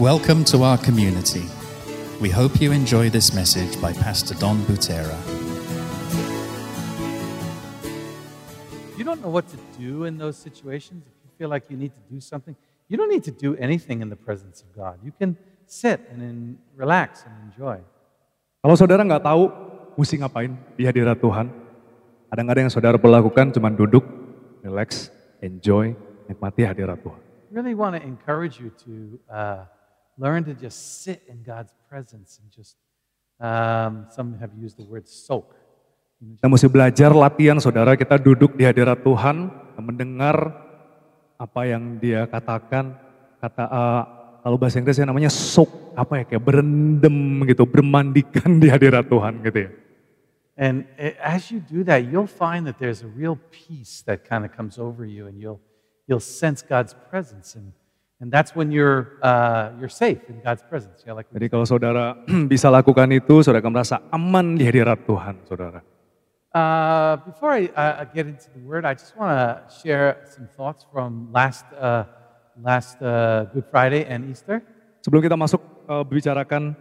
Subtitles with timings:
[0.00, 1.44] Welcome to our community.
[2.24, 5.12] We hope you enjoy this message by Pastor Don Butera.
[8.96, 11.04] You don't know what to do in those situations.
[11.04, 12.56] If you feel like you need to do something,
[12.88, 14.96] you don't need to do anything in the presence of God.
[15.04, 15.36] You can
[15.68, 17.84] sit and then relax and enjoy.
[18.64, 19.52] Kalau saudara nggak tahu
[20.00, 21.52] mesti ngapain di hadirat Tuhan,
[22.32, 24.08] kadang-kadang yang saudara perlu lakukan cuma duduk,
[24.64, 25.12] relax,
[25.44, 25.92] enjoy,
[26.24, 27.20] nikmati hadirat Tuhan.
[27.52, 29.68] Really want to encourage you to uh,
[30.20, 32.76] learn to just sit in God's presence and just,
[33.40, 35.56] um, some have used the word soak.
[36.20, 39.48] Kita mesti belajar latihan saudara, kita duduk di hadirat Tuhan,
[39.80, 40.36] mendengar
[41.40, 42.92] apa yang dia katakan,
[43.40, 44.02] kata uh,
[44.44, 49.58] kalau bahasa Inggrisnya namanya soak, apa ya kayak berendam gitu, bermandikan di hadirat Tuhan gitu
[49.64, 49.70] ya.
[50.60, 54.44] And a- as you do that, you'll find that there's a real peace that kind
[54.44, 55.64] of comes over you, and you'll
[56.04, 57.72] you'll sense God's presence, and
[58.20, 61.02] and that's when you're uh, you're safe in God's presence.
[61.02, 62.20] Yeah, like Jadi kalau saudara
[62.52, 65.80] bisa lakukan itu, saudara akan merasa aman di hadirat Tuhan, saudara.
[66.50, 70.84] Uh, before I uh, get into the word, I just want to share some thoughts
[70.92, 72.04] from last uh,
[72.60, 74.60] last uh, Good Friday and Easter.
[75.00, 76.76] Sebelum kita masuk uh, bicarakan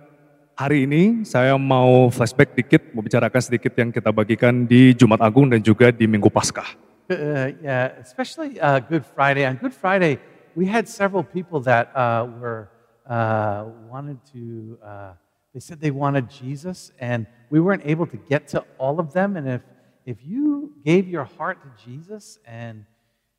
[0.60, 5.48] hari ini, saya mau flashback dikit, mau bicarakan sedikit yang kita bagikan di Jumat Agung
[5.48, 6.76] dan juga di Minggu Paskah.
[7.10, 9.46] Uh, yeah, especially uh, Good Friday.
[9.48, 10.20] On Good Friday,
[10.56, 12.70] we had several people that uh, were
[13.08, 14.78] uh, wanted to.
[14.84, 15.14] Uh,
[15.54, 19.36] they said they wanted Jesus, and we weren't able to get to all of them.
[19.36, 19.62] And if
[20.06, 22.86] if you gave your heart to Jesus, and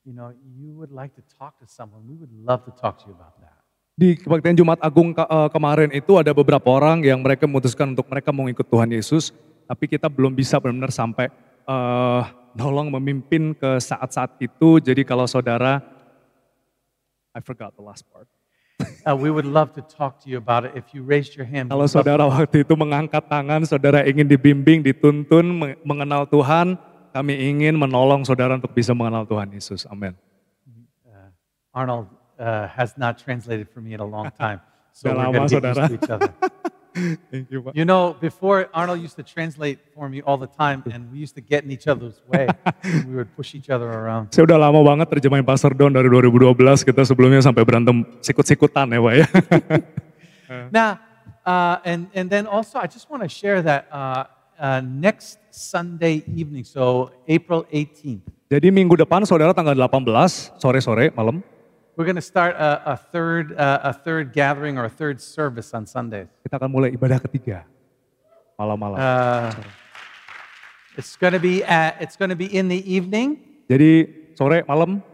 [0.05, 3.11] you know you would like to talk to someone, we would love to talk to
[3.11, 3.57] you about that.
[4.01, 8.09] Di kebaktian Jumat Agung ke- uh, kemarin itu ada beberapa orang yang mereka memutuskan untuk
[8.09, 9.29] mereka mau ikut Tuhan Yesus,
[9.69, 11.29] tapi kita belum bisa benar-benar sampai
[11.69, 12.25] uh,
[12.57, 14.81] nolong memimpin ke saat-saat itu.
[14.81, 15.85] Jadi kalau saudara,
[17.35, 18.27] I forgot the last part.
[19.05, 20.73] Uh, we would love to talk to you about it.
[20.73, 25.45] If you raised your hand, Kalau saudara waktu itu mengangkat tangan, saudara ingin dibimbing, dituntun,
[25.53, 26.81] me- mengenal Tuhan,
[27.13, 29.85] kami ingin menolong saudara untuk bisa mengenal Tuhan Yesus.
[29.85, 30.17] Amin.
[31.71, 32.09] Arnold
[32.41, 34.59] uh, has not translated for me in a long time,
[34.91, 35.83] so we're going lama, to get saudara.
[35.87, 36.33] used to each other.
[37.31, 37.73] Thank you, Pak.
[37.77, 41.35] You know, before Arnold used to translate for me all the time, and we used
[41.39, 42.49] to get in each other's way.
[43.07, 44.35] we would push each other around.
[44.35, 49.01] Saya udah lama banget terjemahin Pastor Don dari 2012, kita sebelumnya sampai berantem sikut-sikutan ya
[49.01, 49.27] Pak ya.
[50.75, 50.99] Now,
[51.47, 54.27] uh, and and then also, I just want to share that uh,
[54.59, 61.39] uh, next Sunday evening, so April 18th, Jadi minggu depan saudara tanggal 18, sore-sore, malam,
[62.01, 65.75] we're going to start a, a third uh, a third gathering or a third service
[65.75, 66.33] on Sundays.
[66.41, 67.69] kita akan mulai ibadah ketiga.
[68.57, 68.97] Malam-malam.
[68.97, 69.53] Uh,
[70.97, 73.37] it's going to be at, it's going to be in the evening,
[73.69, 75.05] Jadi sore, malam,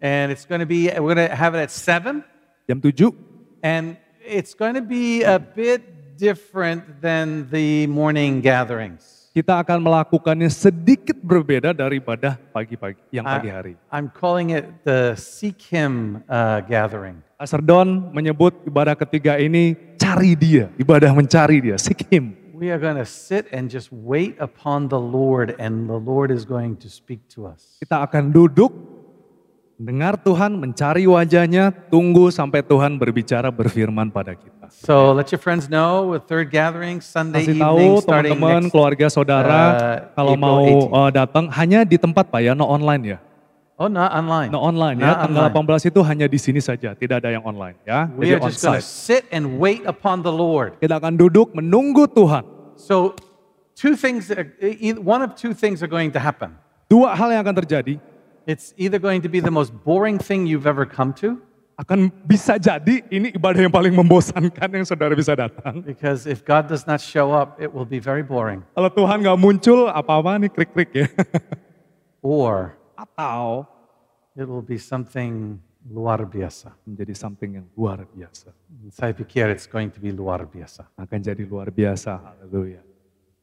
[0.00, 2.24] and it's going to be we're going to have it at seven.
[2.64, 3.12] jam 7.
[3.60, 9.19] And it's going to be a bit different than the morning gatherings.
[9.40, 13.72] Kita akan melakukannya sedikit berbeda dari ibadah pagi-pagi, yang pagi hari.
[13.88, 17.24] I'm calling it the Seek Him uh, gathering.
[17.40, 22.36] Pastor Don menyebut ibadah ketiga ini cari dia, ibadah mencari dia, seek him.
[22.52, 26.44] We are going to sit and just wait upon the Lord, and the Lord is
[26.44, 27.80] going to speak to us.
[27.80, 28.76] Kita akan duduk,
[29.80, 34.59] dengar Tuhan, mencari wajahnya, tunggu sampai Tuhan berbicara, berfirman pada kita.
[34.70, 38.72] So let your friends know with third gathering Sunday Kasih evening tahu starting teman-teman, next.
[38.72, 40.94] keluarga, saudara, uh, kalau April mau 18.
[40.94, 43.18] uh, datang hanya di tempat Pak ya, no online ya.
[43.80, 44.52] Oh, not online.
[44.52, 45.80] No online ya, Not tanggal online.
[45.80, 48.12] 18 itu hanya di sini saja, tidak ada yang online ya.
[48.12, 50.76] We Jadi are just going to sit and wait upon the Lord.
[50.78, 52.44] Kita akan duduk menunggu Tuhan.
[52.76, 53.16] So,
[53.72, 54.28] two things,
[54.60, 56.54] e- one of two things are going to happen.
[56.92, 57.96] Dua hal yang akan terjadi,
[58.48, 61.38] It's either going to be the most boring thing you've ever come to,
[61.80, 65.80] akan bisa jadi ini ibadah yang paling membosankan yang saudara bisa datang.
[65.80, 68.60] because if God does not show up, it will be very boring.
[68.76, 71.08] Kalau Tuhan nggak muncul, apa-apa nih krik-krik ya.
[72.20, 73.64] Or Atau
[74.36, 75.56] it will be something
[75.88, 76.76] luar biasa.
[76.84, 78.52] menjadi something yang luar biasa.
[78.92, 80.84] Saya pikir it's going to be luar biasa.
[81.00, 82.84] Akan jadi luar biasa, haleluya.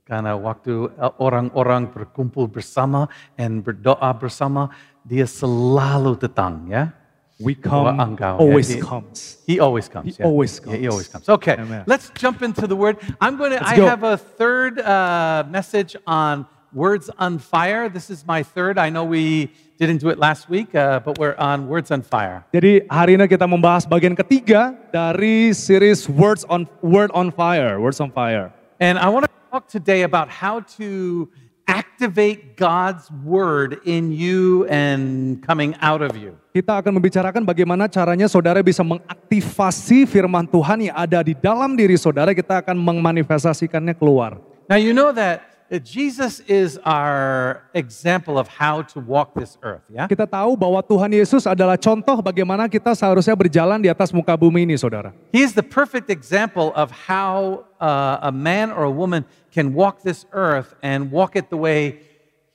[0.06, 4.70] Karena waktu orang-orang berkumpul bersama dan berdoa bersama,
[5.02, 6.94] dia selalu datang, ya.
[7.40, 9.38] We come, ya, always di- comes.
[9.46, 10.18] He always comes.
[10.18, 10.26] He yeah.
[10.26, 10.90] always Yeah, he comes.
[10.90, 11.30] always comes.
[11.30, 11.84] Okay, Amen.
[11.86, 12.98] let's jump into the word.
[13.22, 13.62] I'm going to.
[13.62, 13.86] Let's I go.
[13.86, 17.90] have a third uh, message on words on fire.
[17.90, 18.82] This is my third.
[18.82, 22.42] I know we didn't do it last week, uh, but we're on words on fire.
[22.50, 28.02] Jadi hari ini kita membahas bagian ketiga dari series Words on Word on Fire, Words
[28.02, 28.50] on Fire.
[28.82, 31.30] And I want to talk today about how to
[31.68, 36.34] activate God's word in you and coming out of you.
[36.56, 42.00] Kita akan membicarakan bagaimana caranya saudara bisa mengaktifasi firman Tuhan yang ada di dalam diri
[42.00, 42.34] saudara.
[42.34, 44.40] Kita akan memanifestasikannya keluar.
[44.72, 49.84] Now, you know that that Jesus is our example of how to walk this earth,
[49.92, 50.08] yeah?
[50.08, 54.64] Kita tahu bahwa Tuhan Yesus adalah contoh bagaimana kita seharusnya berjalan di atas muka bumi
[54.64, 55.12] ini, saudara.
[55.36, 60.08] He is the perfect example of how uh, a man or a woman can walk
[60.08, 62.00] this earth and walk it the way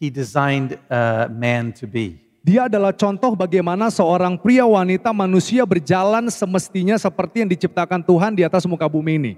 [0.01, 2.17] he designed uh, man to be.
[2.43, 8.43] Dia adalah contoh bagaimana seorang pria wanita manusia berjalan semestinya seperti yang diciptakan Tuhan di
[8.43, 9.33] atas muka bumi ini.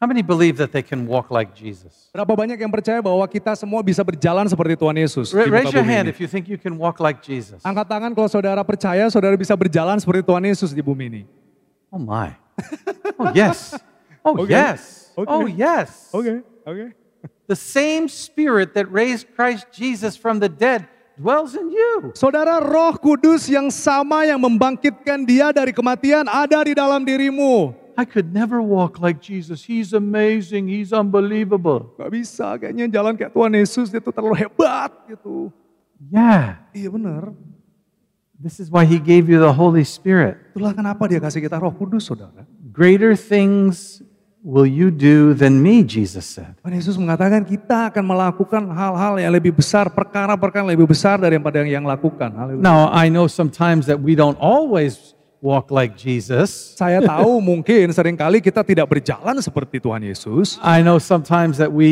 [0.00, 2.08] How many believe that they can walk like Jesus?
[2.08, 6.08] Berapa banyak yang percaya bahwa kita semua bisa berjalan seperti Tuhan Yesus Raise your hand
[6.08, 7.60] if you think you can walk like Jesus.
[7.60, 11.22] Angkat tangan kalau saudara percaya saudara bisa berjalan seperti Tuhan Yesus di bumi ini.
[11.92, 12.32] Oh my.
[13.20, 13.76] Oh yes.
[14.20, 14.52] Oh Okay.
[14.52, 15.12] yes.
[15.16, 15.32] Okay.
[15.32, 16.12] Oh yes.
[16.12, 16.86] Oke, oke.
[17.52, 20.84] The same spirit that raised Christ Jesus from the dead
[21.16, 22.12] dwells in you.
[22.12, 27.79] Saudara roh kudus yang sama yang membangkitkan dia dari kematian ada di dalam dirimu.
[28.00, 29.60] I could never walk like Jesus.
[29.60, 30.72] He's amazing.
[30.72, 31.92] He's unbelievable.
[32.00, 35.52] Gak bisa kayaknya jalan kayak Tuhan Yesus dia tuh terlalu hebat gitu.
[36.08, 36.64] Yeah.
[36.72, 37.36] Iya benar.
[38.40, 40.40] This is why he gave you the Holy Spirit.
[40.56, 42.48] Itulah kenapa dia kasih kita roh kudus saudara.
[42.72, 44.00] Greater things
[44.40, 46.56] will you do than me, Jesus said.
[46.64, 51.84] Tuhan Yesus mengatakan kita akan melakukan hal-hal yang lebih besar, perkara-perkara lebih besar daripada yang
[51.84, 52.32] yang lakukan.
[52.32, 52.64] Haleluya.
[52.64, 56.76] Now, I know sometimes that we don't always walk like Jesus.
[56.76, 60.60] Saya tahu mungkin sering kali kita tidak berjalan seperti Tuhan Yesus.
[60.60, 61.90] I know sometimes that we,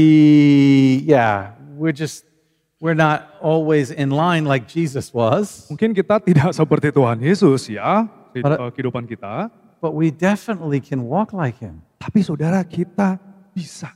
[1.05, 2.25] yeah, we're just,
[2.79, 8.07] we're not always in line like Jesus was, Mungkin kita tidak seperti Tuhan Yesus ya,
[8.31, 9.51] di- eh, kehidupan kita.
[9.81, 11.83] but we definitely can walk like him.
[11.99, 13.19] Tapi saudara kita
[13.51, 13.91] bisa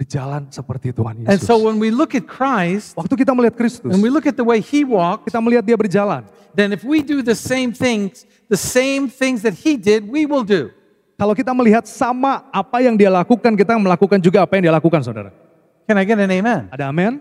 [0.00, 1.44] berjalan seperti Tuhan And Yesus.
[1.44, 4.46] so when we look at Christ Waktu kita melihat Kristus, and we look at the
[4.46, 6.24] way he walked, kita melihat dia berjalan.
[6.56, 10.42] then if we do the same things, the same things that he did, we will
[10.42, 10.72] do.
[11.20, 15.04] Kalau kita melihat sama apa yang dia lakukan, kita melakukan juga apa yang dia lakukan,
[15.04, 15.28] saudara.
[15.84, 16.72] Can I get an amen?
[16.72, 17.20] Ada amin?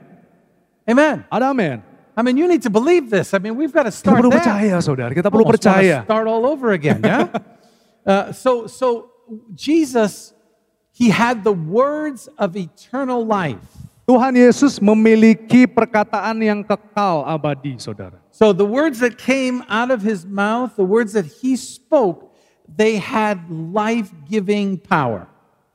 [0.87, 1.27] Amen.
[1.27, 1.83] Ada amin.
[2.15, 3.35] I mean, you need to believe this.
[3.35, 4.39] I mean, we've got to Kita start perlu there.
[4.39, 5.11] percaya, saudara.
[5.11, 6.07] Kita perlu Almost percaya.
[6.07, 7.27] Start all over again, yeah?
[8.07, 9.11] uh, so, so
[9.51, 10.31] Jesus,
[10.99, 13.63] he had the words of eternal life.
[14.03, 18.19] Tuhan Yesus memiliki perkataan yang kekal abadi, saudara.
[18.35, 22.35] So the words that came out of his mouth, the words that he spoke,
[22.67, 25.23] they had life-giving power.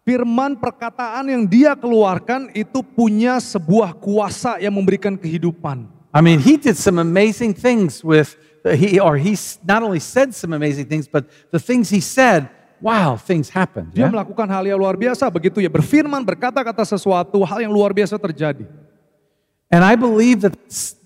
[0.05, 5.89] Firman perkataan yang dia keluarkan itu punya sebuah kuasa yang memberikan kehidupan.
[6.13, 8.37] I mean, he did some amazing things with
[8.77, 9.33] he or he
[9.65, 12.53] not only said some amazing things, but the things he said,
[12.85, 13.97] wow, things happened.
[13.97, 14.13] Dia yeah?
[14.13, 18.69] melakukan hal yang luar biasa, begitu ya berfirman, berkata-kata sesuatu, hal yang luar biasa terjadi.
[19.73, 20.55] And I believe that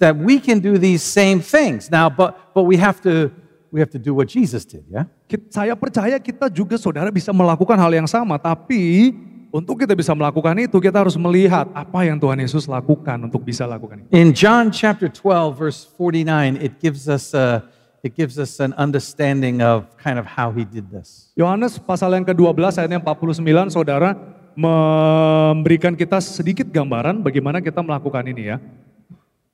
[0.03, 3.31] that we can do these same things now, but but we have to
[3.71, 4.83] we have to do what Jesus did.
[4.91, 5.07] Yeah.
[5.31, 9.15] Kit- Saya percaya kita juga saudara bisa melakukan hal yang sama, tapi
[9.49, 13.65] untuk kita bisa melakukan itu kita harus melihat apa yang Tuhan Yesus lakukan untuk bisa
[13.65, 14.11] lakukan itu.
[14.13, 17.65] In John chapter 12 verse 49, it gives us a
[18.03, 21.31] it gives us an understanding of kind of how he did this.
[21.35, 24.19] Yohanes pasal yang ke-12 ayatnya 49 saudara
[24.59, 28.59] memberikan kita sedikit gambaran bagaimana kita melakukan ini ya.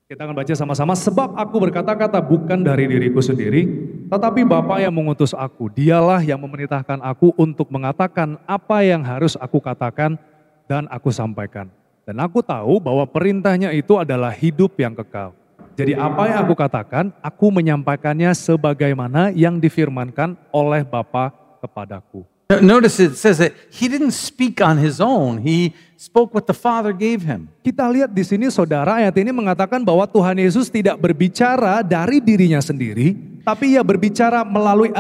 [0.05, 3.65] Kita akan baca sama-sama sebab aku berkata-kata bukan dari diriku sendiri
[4.15, 9.59] tetapi Bapa yang mengutus aku dialah yang memerintahkan aku untuk mengatakan apa yang harus aku
[9.59, 10.21] katakan
[10.69, 11.73] dan aku sampaikan.
[12.05, 15.33] Dan aku tahu bahwa perintahnya itu adalah hidup yang kekal.
[15.75, 22.23] Jadi apa yang aku katakan, aku menyampaikannya sebagaimana yang difirmankan oleh Bapa kepadaku.
[22.61, 25.41] Notice it says that he didn't speak on his own.
[25.41, 27.49] He spoke what the Father gave him.
[27.65, 32.61] Kita lihat di sini saudara ayat ini mengatakan bahwa Tuhan Yesus tidak berbicara dari dirinya
[32.61, 34.93] sendiri, tapi ia berbicara melalui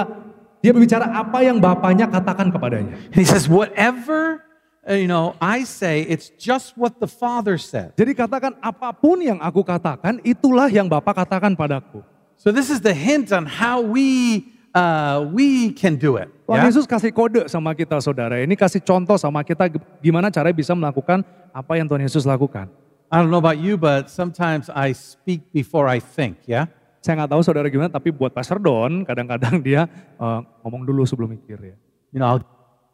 [0.64, 2.96] dia berbicara apa yang Bapaknya katakan kepadanya.
[3.12, 4.40] And he says, whatever
[4.88, 7.96] you know, I say, it's just what the Father said.
[7.96, 12.04] Jadi katakan apa pun yang aku katakan, itulah yang Bapak katakan padaku.
[12.36, 14.44] So this is the hint on how we
[14.76, 16.28] uh, we can do it.
[16.44, 16.68] Tuhan yeah?
[16.68, 18.36] Yesus kasih kode sama kita saudara.
[18.42, 19.72] Ini kasih contoh sama kita
[20.04, 21.24] gimana cara bisa melakukan
[21.54, 22.68] apa yang Tuhan Yesus lakukan.
[23.08, 26.44] I don't know about you, but sometimes I speak before I think.
[26.44, 26.68] Yeah.
[27.00, 29.88] Saya nggak tahu saudara gimana, tapi buat Pastor Don kadang-kadang dia
[30.18, 31.76] eh, ngomong dulu sebelum mikir ya.
[32.10, 32.44] You know, I'll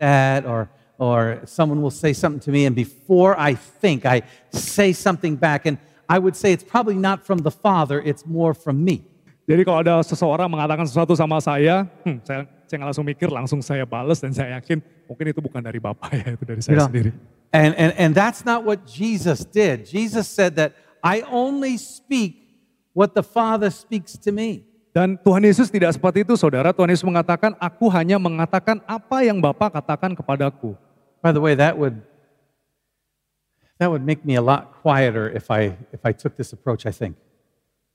[0.00, 4.20] that or or someone will say something to me, and before I think, I
[4.52, 8.52] say something back, and I would say it's probably not from the Father; it's more
[8.52, 9.08] from me.
[9.48, 13.58] Jadi kalau ada seseorang mengatakan sesuatu sama saya, hmm, saya saya nggak langsung mikir, langsung
[13.58, 14.78] saya bales dan saya yakin
[15.10, 17.10] mungkin itu bukan dari Bapak ya, itu dari saya You know, sendiri.
[17.50, 19.90] And, and, and that's not what Jesus did.
[19.90, 22.38] Jesus said that I only speak
[22.94, 24.62] what the Father speaks to me.
[24.94, 26.70] Dan Tuhan Yesus tidak seperti itu saudara.
[26.70, 30.78] Tuhan Yesus mengatakan, aku hanya mengatakan apa yang Bapa katakan kepadaku.
[31.20, 32.00] By the way, that would
[33.80, 36.92] that would make me a lot quieter if I if I took this approach, I
[36.92, 37.16] think.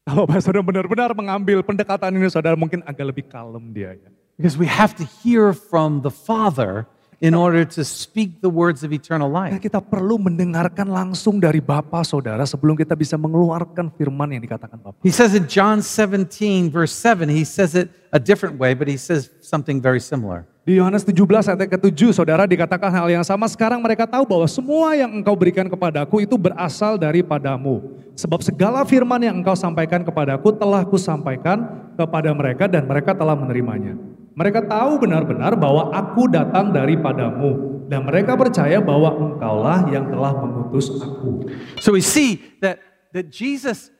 [0.05, 4.09] Kalau saudara benar-benar mengambil pendekatan ini saudara mungkin agak lebih kalem dia ya.
[4.37, 6.85] Because we have to hear from the Father
[7.21, 9.55] in order to speak the words of eternal life.
[9.57, 14.99] kita perlu mendengarkan langsung dari Bapa saudara sebelum kita bisa mengeluarkan firman yang dikatakan Bapa.
[15.01, 18.99] He says in John 17, verse 7, he says it a different way, but he
[18.99, 20.45] says something very similar.
[20.65, 23.45] Di Yohanes 17 ayat ke-7 saudara dikatakan hal yang sama.
[23.45, 28.01] Sekarang mereka tahu bahwa semua yang engkau berikan kepadaku itu berasal daripadamu.
[28.17, 33.93] Sebab segala firman yang engkau sampaikan kepadaku telah kusampaikan kepada mereka dan mereka telah menerimanya.
[34.33, 37.85] Mereka tahu benar-benar bahwa aku datang daripadamu.
[37.85, 41.45] Dan mereka percaya bahwa engkaulah yang telah mengutus aku.
[41.77, 42.81] So we see that,
[43.13, 43.93] that Jesus,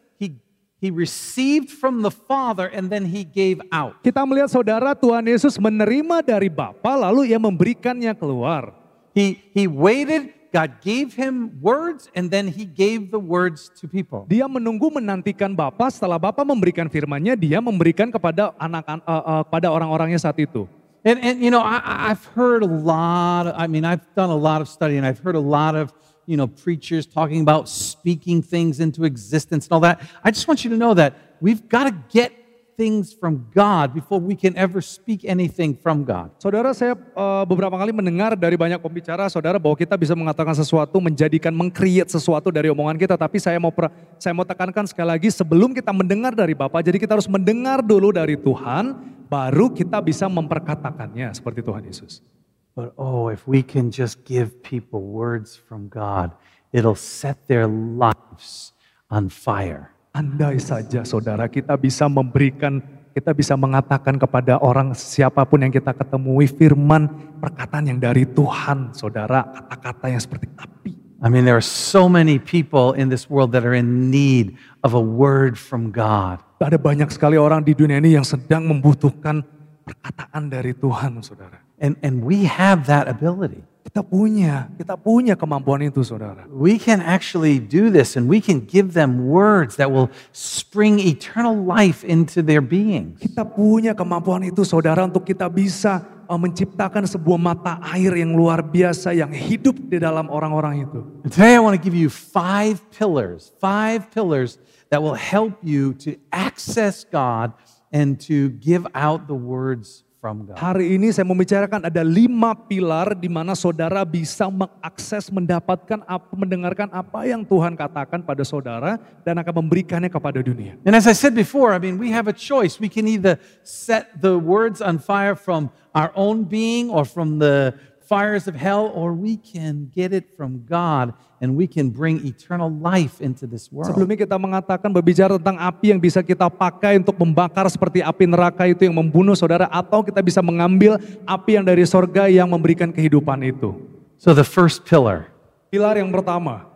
[0.85, 3.97] he, received from the Father and then he gave out.
[4.05, 8.71] Kita melihat saudara Tuhan Yesus menerima dari Bapa lalu ia memberikannya keluar.
[9.17, 14.23] He, he waited, God gave him words, and then he gave the words to people.
[14.27, 19.67] Dia menunggu menantikan Bapa setelah Bapa memberikan firman-Nya, dia memberikan kepada anak uh, uh, pada
[19.71, 20.67] orang-orangnya saat itu.
[21.05, 24.59] And, and you know, I, I've heard a lot, I mean, I've done a lot
[24.63, 25.93] of study and I've heard a lot of,
[26.25, 30.01] you know, preachers talking about speaking things into existence and all that.
[30.23, 32.33] I just want you to know that we've got to get
[32.75, 36.35] things from God before we can ever speak anything from God.
[36.43, 40.99] Saudara, saya uh, beberapa kali mendengar dari banyak pembicara, saudara, bahwa kita bisa mengatakan sesuatu,
[40.99, 43.15] menjadikan, mengcreate sesuatu dari omongan kita.
[43.15, 43.71] Tapi saya mau
[44.19, 48.11] saya mau tekankan sekali lagi, sebelum kita mendengar dari Bapa, jadi kita harus mendengar dulu
[48.11, 48.91] dari Tuhan,
[49.31, 52.34] baru kita bisa memperkatakannya seperti Tuhan Yesus.
[52.75, 56.35] But oh, if we can just give people words from God,
[56.75, 58.75] it'll set their lives
[59.07, 59.95] on fire.
[60.11, 62.83] Andai saja saudara kita bisa memberikan,
[63.15, 67.07] kita bisa mengatakan kepada orang siapa pun yang kita ketemui firman
[67.39, 70.91] perkataan yang dari Tuhan saudara, kata-kata yang seperti api.
[71.23, 74.91] I mean, there are so many people in this world that are in need of
[74.91, 76.43] a word from God.
[76.59, 79.47] Ada banyak sekali orang di dunia ini yang sedang membutuhkan
[79.85, 81.61] perkataan dari Tuhan saudara.
[81.77, 83.61] And, and we have that ability.
[83.85, 86.49] Kita punya, kita punya kemampuan itu saudara.
[86.49, 91.53] We can actually do this and we can give them words that will spring eternal
[91.53, 93.21] life into their beings.
[93.21, 98.65] Kita punya kemampuan itu saudara untuk kita bisa uh, menciptakan sebuah mata air yang luar
[98.65, 101.05] biasa yang hidup di dalam orang-orang itu.
[101.21, 104.57] And today I want to give you five pillars, five pillars
[104.89, 107.53] that will help you to access God
[107.95, 110.59] and to give out the words from God.
[110.59, 116.91] Hari ini saya membicarakan ada lima pilar di mana saudara bisa mengakses, mendapatkan, apa, mendengarkan
[116.91, 120.75] apa yang Tuhan katakan pada saudara dan akan memberikannya kepada dunia.
[120.83, 122.81] And as I said before, I mean, we have a choice.
[122.81, 127.79] We can either set the words on fire from our own being or from the
[128.05, 132.69] fires of hell, or we can get it from God and we can bring eternal
[132.69, 133.89] life into this world.
[133.91, 138.69] Sebelumnya kita mengatakan berbicara tentang api yang bisa kita pakai untuk membakar seperti api neraka
[138.69, 143.41] itu yang membunuh saudara atau kita bisa mengambil api yang dari sorga yang memberikan kehidupan
[143.43, 143.75] itu.
[144.15, 145.27] So, the first pillar,
[145.67, 146.69] Pilar yang pertama,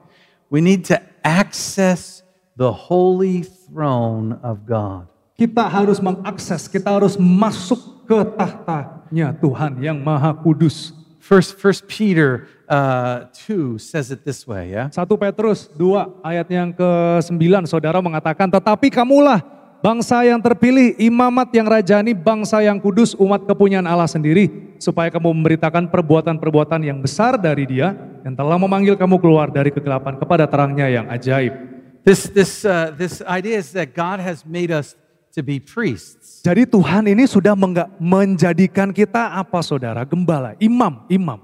[0.52, 2.26] we need to access
[2.60, 5.08] the holy throne of God.
[5.40, 10.92] kita harus mengakses, kita harus masuk ke tahtanya Tuhan yang maha kudus.
[11.30, 14.90] First, First Peter uh, 2 says it this way, yeah?
[14.90, 19.38] 1 Petrus 2 ayat yang ke-9 saudara mengatakan tetapi kamulah
[19.78, 25.30] bangsa yang terpilih imamat yang rajani bangsa yang kudus umat kepunyaan Allah sendiri supaya kamu
[25.38, 27.94] memberitakan perbuatan-perbuatan yang besar dari dia
[28.26, 31.54] yang telah memanggil kamu keluar dari kegelapan kepada terangnya yang ajaib.
[32.02, 34.98] This, this, uh, this idea is that God has made us
[35.34, 36.42] to be priests.
[36.42, 37.54] Jadi Tuhan ini sudah
[38.00, 40.06] menjadikan kita apa saudara?
[40.08, 41.40] Gembala, imam, imam.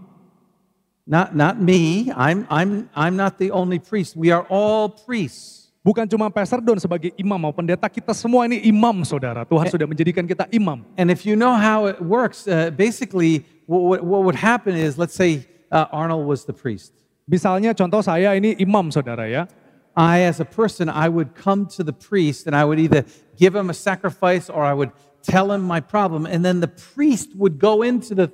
[1.05, 2.09] Not, not me.
[2.17, 4.17] I'm, I'm, I'm not the only priest.
[4.17, 5.69] We are all priests.
[5.85, 9.45] Bukan cuma Pastor Don sebagai imam maupun pendeta, kita semua ini imam saudara.
[9.45, 10.81] Tuhan sudah menjadikan kita imam.
[10.97, 14.97] And if you know how it works, uh, basically what, what, what would happen is,
[14.97, 16.89] let's say uh, Arnold was the priest.
[17.29, 19.45] Misalnya contoh saya ini imam saudara ya.
[19.93, 23.05] I, as a person, I would come to the priest and I would either
[23.37, 24.91] give him a sacrifice or I would
[25.25, 26.25] tell him my problem.
[26.25, 28.31] And then the priest would go into the,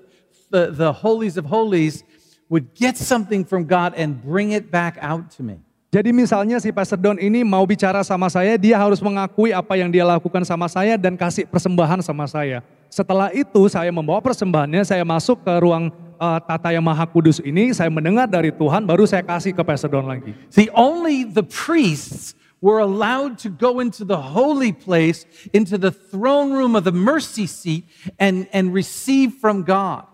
[0.51, 2.03] the, the holies of holies,
[2.49, 5.63] would get something from God and bring it back out to me.
[5.91, 9.91] Jadi misalnya si Pastor Don ini mau bicara sama saya, dia harus mengakui apa yang
[9.91, 12.63] dia lakukan sama saya dan kasih persembahan sama saya.
[12.87, 17.75] Setelah itu saya membawa persembahannya, saya masuk ke ruang eh, tata yang maha kudus ini,
[17.75, 20.31] saya mendengar dari Tuhan, baru saya kasih ke Pastor Don lagi.
[20.47, 26.53] See, only the priests were allowed to go into the holy place, into the throne
[26.53, 27.85] room of the mercy seat,
[28.19, 30.05] and, and receive from God.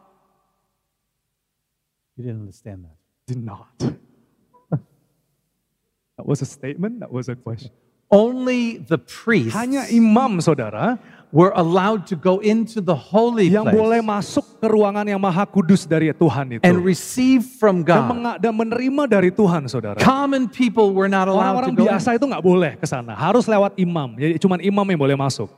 [2.15, 2.95] You didn't understand that.
[3.27, 3.67] Did not.
[4.69, 4.79] that
[6.25, 7.71] was a statement, that was a question.
[8.09, 10.97] Only the priests Hanya imam saudara
[11.37, 15.85] were allowed to go into the holy yang boleh masuk ke ruangan yang maha kudus
[15.85, 16.65] dari Tuhan itu.
[16.65, 18.05] and receive from Dan, God.
[18.09, 20.01] menga- dan menerima dari Tuhan saudara.
[20.01, 21.93] Common people were not allowed to Orang-orang go in.
[21.93, 24.17] biasa itu nggak boleh ke sana, harus lewat imam.
[24.17, 25.53] Jadi cuma imam yang boleh masuk.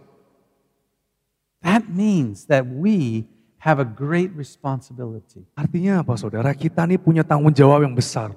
[1.63, 3.23] That means that we
[3.63, 5.47] have a great responsibility.
[5.55, 6.51] Artinya apa saudara?
[6.55, 8.31] Kita nih punya tanggung jawab yang besar.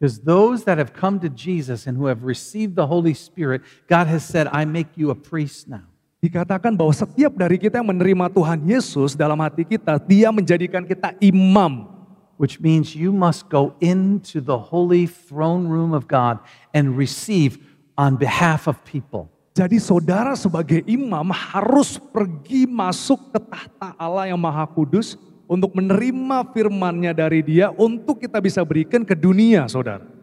[0.00, 4.08] Because those that have come to Jesus and who have received the Holy Spirit, God
[4.08, 5.89] has said, I make you a priest now.
[6.20, 11.16] Dikatakan bahwa setiap dari kita yang menerima Tuhan Yesus dalam hati kita, dia menjadikan kita
[11.16, 11.88] imam.
[12.36, 16.40] Which means you must go into the holy throne room of God
[16.76, 17.56] and receive
[17.96, 19.32] on behalf of people.
[19.56, 26.48] Jadi saudara sebagai imam harus pergi masuk ke tahta Allah yang maha kudus untuk menerima
[26.52, 30.19] firmannya dari dia untuk kita bisa berikan ke dunia saudara.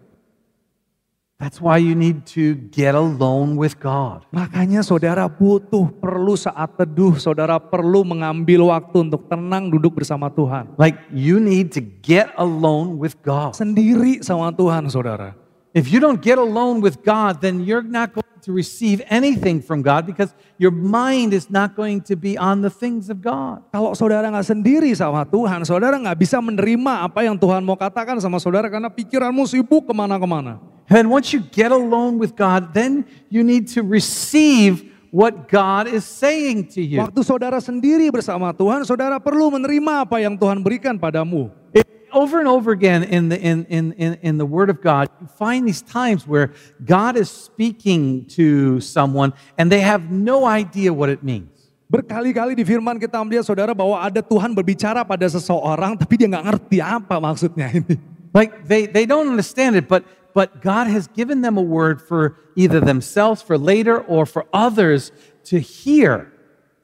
[1.37, 4.25] That's why you need to get alone with God.
[4.33, 10.73] Makanya saudara butuh perlu saat teduh, saudara perlu mengambil waktu untuk tenang duduk bersama Tuhan.
[10.81, 13.53] Like you need to get alone with God.
[13.53, 15.37] Sendiri sama Tuhan saudara.
[15.77, 19.83] If you don't get alone with God, then you're not going to receive anything from
[19.83, 23.67] God because your mind is not going to be on the things of God.
[23.75, 28.15] Kalau saudara nggak sendiri sama Tuhan, saudara nggak bisa menerima apa yang Tuhan mau katakan
[28.23, 30.63] sama saudara karena pikiranmu sibuk ke mana-kemana.
[30.87, 36.07] And once you get alone with God, then you need to receive what God is
[36.07, 37.03] saying to you.
[37.03, 41.51] Waktu saudara sendiri bersama Tuhan, saudara perlu menerima apa yang Tuhan berikan padamu.
[41.75, 45.09] It- over and over again in the, in, in, in, in the Word of God,
[45.21, 50.93] you find these times where God is speaking to someone and they have no idea
[50.93, 51.49] what it means.
[51.87, 56.45] Berkali-kali di firman kita melihat saudara bahwa ada Tuhan berbicara pada seseorang tapi dia nggak
[56.51, 57.95] ngerti apa maksudnya ini.
[58.35, 60.03] Like they, they don't understand it, but,
[60.35, 65.15] but God has given them a word for either themselves, for later, or for others
[65.47, 66.27] to hear.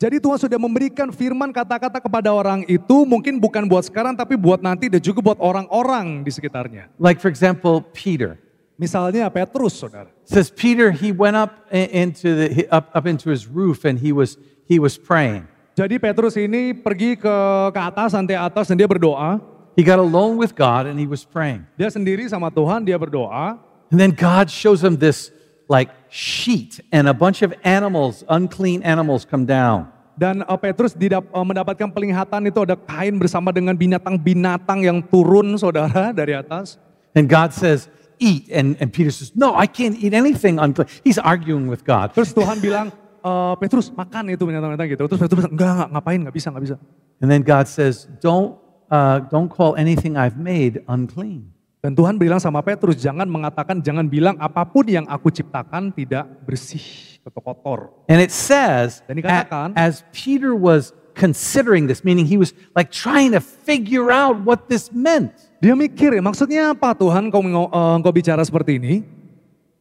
[0.03, 4.59] Jadi Tuhan sudah memberikan firman kata-kata kepada orang itu mungkin bukan buat sekarang tapi buat
[4.59, 6.91] nanti dan juga buat orang-orang di sekitarnya.
[6.99, 8.35] Like, for example, Peter.
[8.75, 10.11] Misalnya Petrus saudara.
[10.27, 14.35] Says Peter, he went up into the, up, up into his roof and he was,
[14.67, 15.47] he was praying.
[15.71, 17.35] Jadi Petrus ini pergi ke
[17.71, 19.39] ke atas, santai atas dan dia berdoa.
[19.79, 21.63] He got alone with God and he was praying.
[21.79, 23.55] Dia sendiri sama Tuhan, dia berdoa.
[23.87, 25.31] And then God shows him this
[25.71, 29.89] like sheet and a bunch of animals, unclean animals come down.
[30.13, 35.57] Dan uh, Petrus didap- uh, mendapatkan penglihatan itu ada kain bersama dengan binatang-binatang yang turun
[35.57, 36.77] saudara dari atas.
[37.17, 37.89] And God says,
[38.21, 38.45] eat.
[38.53, 40.85] And, and Peter says, no, I can't eat anything unclean.
[41.01, 42.13] He's arguing with God.
[42.13, 42.93] Terus Tuhan bilang,
[43.25, 45.09] "Eh, Petrus makan itu binatang-binatang gitu.
[45.09, 46.77] Terus Petrus bilang, enggak, enggak, ngapain, enggak bisa, enggak bisa.
[47.25, 48.53] And then God says, don't,
[48.93, 51.52] uh, don't call anything I've made unclean.
[51.83, 56.23] Dan Tuhan bilang sama Petrus, jangan mengatakan, jangan bilang apa pun yang aku ciptakan tidak
[56.47, 56.79] bersih
[57.27, 57.91] atau kotor.
[58.07, 63.35] And it says, Dan dikatakan- as Peter was considering this, meaning he was like trying
[63.35, 65.35] to figure out what this meant.
[65.59, 69.03] Dia mikir, ya maksudnya apa Tuhan kau, eh, engkau bicara seperti ini?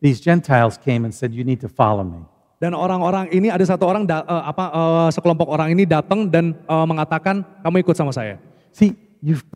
[0.02, 2.26] These Gentiles came and said, you need to follow me.
[2.58, 6.58] Dan orang-orang ini ada satu orang da- eh, apa eh, sekelompok orang ini datang dan
[6.58, 8.42] eh, mengatakan kamu ikut sama saya.
[8.74, 9.46] See, you've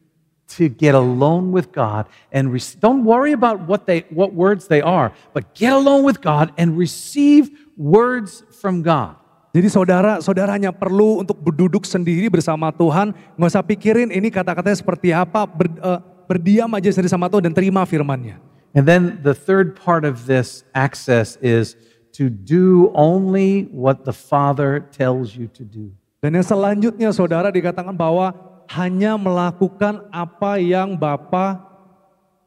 [0.46, 5.11] to get alone with God and don't worry about what they what words they are,
[5.35, 9.18] but get alone with God and receive words from God.
[9.56, 15.16] Jadi saudara, saudaranya perlu untuk berduduk sendiri bersama Tuhan, nggak usah pikirin ini kata-katanya seperti
[15.16, 18.37] apa, ber- eh, berdiam aja sendiri sama Tuhan dan terima firman-Nya.
[18.76, 21.72] And then the third part of this access is
[22.20, 25.88] to do only what the Father tells you to do.
[26.20, 28.37] Dan yang selanjutnya saudara dikatakan bahwa
[28.70, 31.62] hanya melakukan apa yang Bapa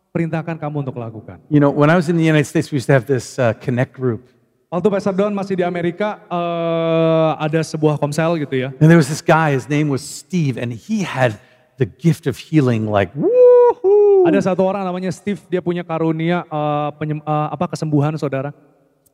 [0.10, 1.39] perintahkan kamu untuk lakukan.
[1.47, 3.53] You know, when I was in the United States, we used to have this uh,
[3.62, 4.27] connect group.
[4.69, 8.69] Waktu Pastor Don masih di Amerika, eh, ada sebuah komsel gitu ya.
[8.77, 11.41] And there was this guy, his name was Steve, and he had
[11.82, 14.29] the gift of healing like, woohoo!
[14.29, 18.53] Ada satu orang namanya Steve, dia punya karunia eh, penyem- eh, apa kesembuhan saudara.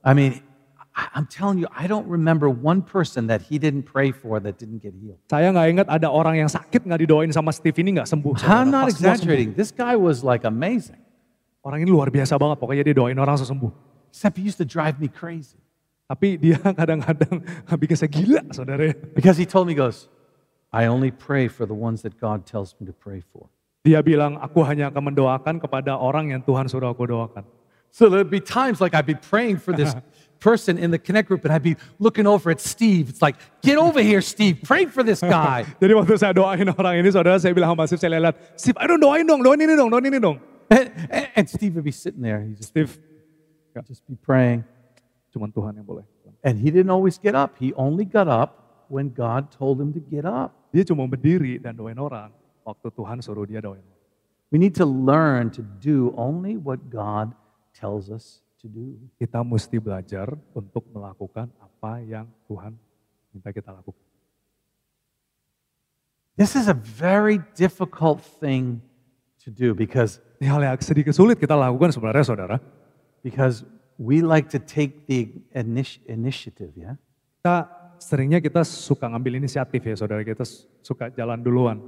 [0.03, 0.43] I mean,
[0.95, 4.79] I'm telling you, I don't remember one person that he didn't pray for that didn't
[4.79, 5.19] get healed.
[5.27, 8.47] Saya nggak ingat ada orang yang sakit nggak didoain sama Steve ini nggak sembuh.
[8.47, 8.95] I'm not sembuh.
[8.95, 9.49] exaggerating.
[9.59, 11.03] This guy was like amazing.
[11.59, 13.71] Orang ini luar biasa banget, pokoknya dia doain orang langsung sembuh.
[14.15, 15.59] Except he used to drive me crazy.
[16.07, 17.43] Tapi dia kadang-kadang
[17.75, 18.95] bikin saya gila saudara.
[19.11, 20.07] Because he told me, goes,
[20.71, 23.51] I only pray for the ones that God tells me to pray for.
[23.83, 27.43] Dia bilang, aku hanya akan mendoakan kepada orang yang Tuhan suruh aku doakan.
[27.95, 29.95] So there'd be times like I'd be praying for this
[30.39, 33.09] person in the connect group and I'd be looking over at Steve.
[33.09, 34.59] It's like, get over here, Steve.
[34.63, 35.65] Pray for this guy.
[35.81, 38.95] Jadi waktu saya doain orang ini, saudara saya bilang sama Steve, saya lihat, Steve, ayo
[38.95, 40.37] dong doain dong, doain ini dong, doain ini dong.
[41.35, 42.41] and, Steve would be sitting there.
[42.41, 42.97] He'd just, Steve,
[43.85, 44.65] just be praying.
[45.35, 46.07] cuman Tuhan yang boleh.
[46.47, 47.59] And he didn't always get up.
[47.59, 50.55] He only got up when God told him to get up.
[50.71, 52.31] Dia cuma berdiri dan doain orang,
[52.63, 53.83] waktu Tuhan suruh dia doain.
[54.53, 57.35] We need to learn to do only what God
[57.75, 58.97] tells us to do.
[59.21, 62.73] Kita mesti belajar untuk melakukan apa yang Tuhan
[63.29, 64.01] minta kita lakukan.
[66.35, 68.81] This is a very difficult thing
[69.45, 72.57] to do because, Ini hal yang sedikit sulit kita lakukan sebenarnya saudara.
[73.25, 73.65] because
[73.97, 76.93] we like to take the initi- initiative, yeah?
[77.41, 77.65] Kita
[77.97, 80.45] seringnya kita suka ngambil inisiatif ya saudara, kita
[80.85, 81.81] suka jalan duluan.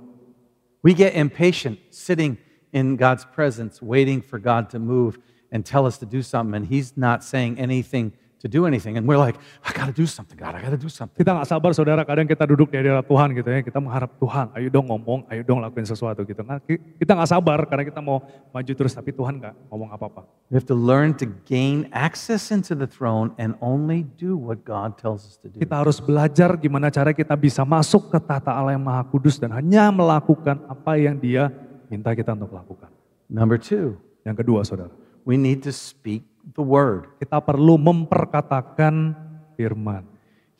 [0.82, 2.42] We get impatient sitting
[2.74, 6.65] in God's presence, waiting for God to move and tell us to do something, and
[6.67, 9.01] He's not saying anything to do anything.
[9.01, 9.33] And we're like,
[9.65, 11.17] I got to do something, God, I got to do something.
[11.17, 14.53] Kita nggak sabar saudara, kadang kita duduk di hadirat Tuhan gitu ya, kita mengharap Tuhan,
[14.53, 16.45] ayo dong ngomong, ayo dong lakuin sesuatu gitu.
[16.45, 18.21] Nah, ki- kita nggak sabar karena kita mau
[18.53, 20.21] maju terus, tapi Tuhan nggak ngomong apa-apa.
[20.51, 25.01] We have to learn to gain access into the throne and only do what God
[25.01, 25.57] tells us to do.
[25.57, 29.49] Kita harus belajar gimana cara kita bisa masuk ke tata Allah yang maha kudus dan
[29.49, 31.49] hanya melakukan apa yang dia
[31.89, 32.93] minta kita untuk lakukan.
[33.25, 34.91] Number two, Yang kedua saudara,
[35.28, 36.24] we need to speak
[36.56, 37.12] the word.
[37.20, 39.12] kita perlu memperkatakan
[39.60, 40.08] firman.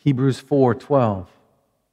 [0.04, 1.32] Hebrews 4:12.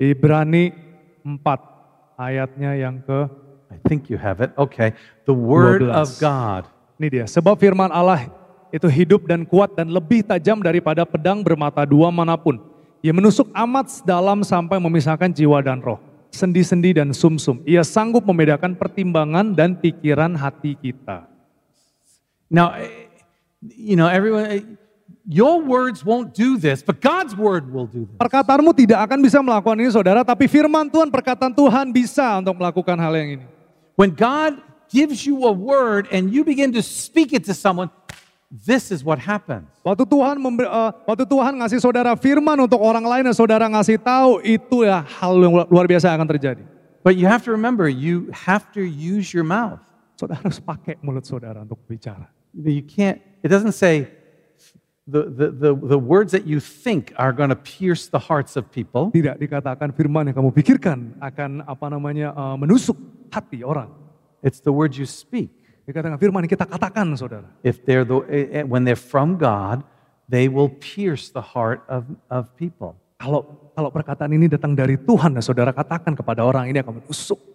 [0.02, 0.74] Ibrani
[1.22, 3.30] 4 ayatnya yang ke
[3.70, 4.50] I think you have it.
[4.58, 4.90] Okay.
[5.22, 5.94] The word 12.
[5.94, 6.62] of God.
[6.98, 8.30] Ini dia, sebab firman Allah
[8.70, 12.58] itu hidup dan kuat dan lebih tajam daripada pedang bermata dua mana pun.
[13.02, 15.98] Ia menusuk amat dalam sampai memisahkan jiwa dan roh,
[16.30, 17.62] sendi-sendi dan sumsum.
[17.66, 21.33] Ia sanggup membedakan pertimbangan dan pikiran hati kita.
[22.54, 23.10] Now, eh,
[23.74, 24.62] you know, everyone, eh,
[25.26, 28.14] your words won't do this, but God's word will do this.
[28.14, 32.94] Perkataanmu tidak akan bisa melakukan ini saudara, tapi firman Tuhan, perkataan Tuhan bisa untuk melakukan
[32.94, 33.46] hal yang ini.
[33.98, 37.90] When God gives you a word and you begin to speak it to someone,
[38.54, 39.66] this is what happens.
[39.82, 43.98] Waktu Tuhan memberi, eh, waktu Tuhan ngasih saudara firman untuk orang lain dan saudara ngasih
[43.98, 46.62] tahu, itu ya hal yang luar biasa akan terjadi.
[47.02, 49.82] But you have to remember, you have to use your mouth.
[50.14, 52.33] Saudara harus pakai mulut saudara untuk bicara.
[52.54, 54.08] You can't, it doesn't say
[55.06, 58.70] the, the, the, the words that you think are going to pierce the hearts of
[58.72, 59.12] people.
[59.12, 62.96] Tidak dikatakan firman yang kamu pikirkan akan apa namanya eh, menusuk
[63.28, 63.92] hati orang.
[64.40, 65.52] It's the words you speak.
[65.84, 67.48] Dikatakan firman yang kita katakan saudara.
[67.60, 69.84] If they're the, eh, eh, when they're from God,
[70.24, 72.96] they will pierce the heart of, of people.
[73.20, 77.53] Kalau kalau perkataan ini datang dari Tuhan saudara katakan kepada orang ini akan menusuk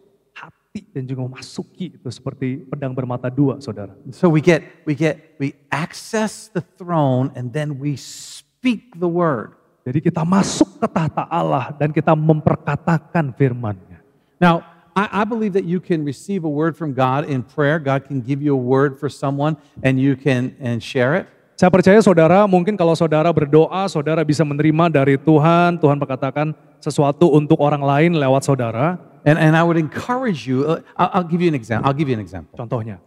[0.69, 3.97] hati dan juga memasuki itu seperti pedang bermata dua saudara.
[4.13, 9.57] So we get, we get, we access the throne and then we speak the word.
[9.81, 13.97] Jadi kita masuk ke tahta Allah dan kita memperkatakan firman-Nya.
[14.37, 14.61] Now,
[14.93, 17.81] I, I believe that you can receive a word from God in prayer.
[17.81, 21.25] God can give you a word for someone and you can and share it.
[21.57, 27.33] Saya percaya saudara, mungkin kalau saudara berdoa, saudara bisa menerima dari Tuhan, Tuhan berkatakan sesuatu
[27.33, 29.08] untuk orang lain lewat saudara.
[29.25, 31.87] And, and I would encourage you, uh, I'll, I'll give you an example.
[31.87, 32.57] I'll give you an example.
[32.57, 32.99] Contohnya,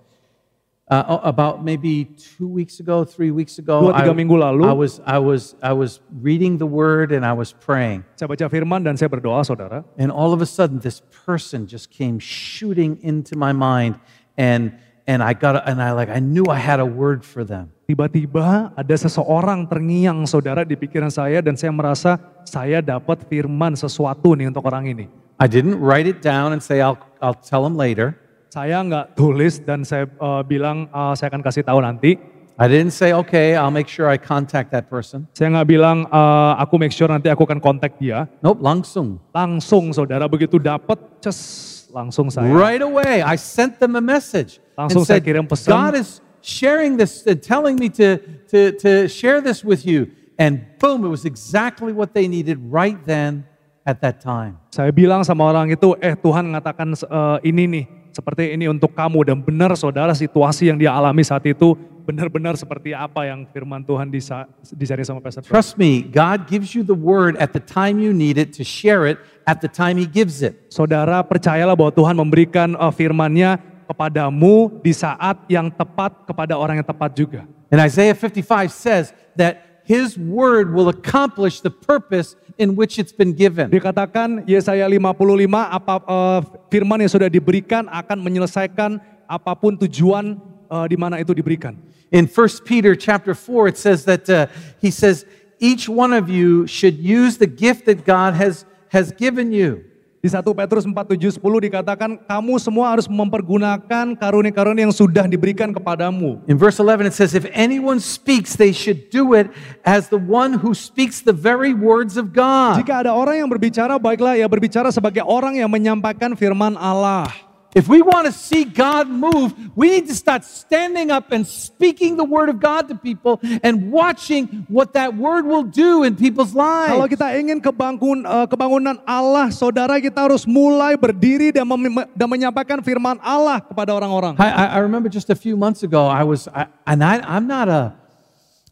[0.92, 4.66] Uh, about maybe two weeks ago, three weeks ago, Dua, tiga I, minggu lalu.
[4.68, 8.04] I was, I, was, I was reading the word and I was praying.
[8.12, 9.88] saya baca firman dan saya berdoa saudara.
[9.96, 13.96] And all of a sudden, this person just came shooting into my mind,
[14.36, 14.76] and
[15.08, 17.72] and I got and I like I knew I had a word for them.
[17.88, 24.36] Tiba-tiba ada seseorang terngiang saudara di pikiran saya dan saya merasa saya dapat firman sesuatu
[24.36, 25.21] nih untuk orang ini.
[25.42, 28.14] I didn't write it down and say I'll I'll tell them later.
[28.54, 32.14] Saya nggak tulis dan saya eh, bilang eh, saya akan kasih tahu nanti.
[32.54, 35.26] I didn't say okay, I'll make sure I contact that person.
[35.34, 38.30] Saya nggak bilang eh, aku make sure nanti aku akan kontak dia.
[38.38, 39.18] Nope, langsung.
[39.34, 42.46] Langsung saudara begitu dapat, ces langsung saya.
[42.46, 45.74] Right away, I sent them a message Langsung saya said, kirim pesan.
[45.74, 50.06] God is sharing this, and telling me to, to, to share this with you.
[50.38, 53.42] And boom, it was exactly what they needed right then
[53.82, 54.58] at that time.
[54.70, 59.26] Saya bilang sama orang itu, eh Tuhan mengatakan eh, ini nih, seperti ini untuk kamu.
[59.26, 64.10] Dan benar saudara situasi yang dia alami saat itu, benar-benar seperti apa yang firman Tuhan
[64.10, 65.46] disa- dicari sama Pastor.
[65.46, 69.06] Trust me, God gives you the word at the time you need it to share
[69.06, 70.70] it at the time He gives it.
[70.70, 73.58] Saudara percayalah bahwa Tuhan memberikan eh, firman-Nya
[73.90, 77.42] kepadamu di saat yang tepat kepada orang yang tepat juga.
[77.72, 83.32] And Isaiah 55 says that his word will accomplish the purpose in which it's been
[83.32, 83.70] given.
[83.70, 86.40] Dikatakan Yesaya 55 apa eh,
[86.72, 91.76] firman yang sudah diberikan akan menyelesaikan apapun tujuan eh, di mana itu diberikan.
[92.12, 94.44] In 1 Peter chapter 4, it says that uh,
[94.76, 95.24] he says,
[95.56, 99.91] each one of you should use the gift that God has, has given you.
[100.22, 105.74] Di 1 Petrus 4, 7, 10 dikatakan kamu semua harus mempergunakan karunia-karunia yang sudah diberikan
[105.74, 106.38] kepadamu.
[106.46, 109.50] In verse 11, it says, If anyone speaks, they should do it
[109.82, 112.78] as the one who speaks the very words of God.
[112.78, 117.26] Jika ada orang yang berbicara, baiklah ya berbicara sebagai orang yang menyampaikan firman Allah.
[117.72, 122.20] If we want to see God move, we need to start standing up and speaking
[122.20, 126.52] the word of God to people and watching what that word will do in people's
[126.52, 126.92] lives.
[126.92, 132.28] Kalau kita ingin kebangun, eh, kebangunan Allah, saudara kita harus mulai berdiri dan, mem- dan
[132.28, 134.36] menyampaikan firman Allah kepada orang-orang.
[134.36, 137.72] I, I- remember just a few months ago, I was, I, and I, I'm not
[137.72, 137.96] a,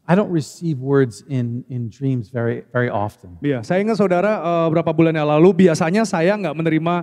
[0.04, 3.40] I don't receive words in, in dreams very, very often.
[3.40, 6.94] Iya, saya ingat saudara eh, beberapa bulan yang lalu biasanya saya nggak menerima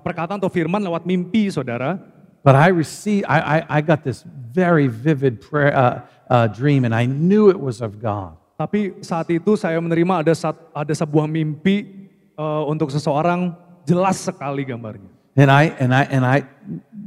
[0.00, 1.98] perkataan atau firman lewat mimpi saudara.
[2.42, 6.90] But I received, I, I, I got this very vivid prayer, uh, uh, dream, and
[6.90, 8.34] I knew it was of God.
[8.58, 14.62] Tapi saat itu saya menerima ada sat- ada sebuah mimpi eh, untuk seseorang jelas sekali
[14.62, 15.10] gambarnya.
[15.34, 16.44] And I, and I, and I,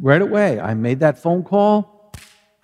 [0.02, 2.12] right away, I made that phone call.